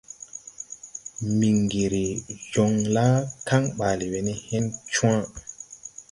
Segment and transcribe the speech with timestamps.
[1.33, 2.05] Mbiŋgiri
[2.51, 3.07] joŋ la
[3.47, 5.13] kaŋ ɓaale we ne hen cwã.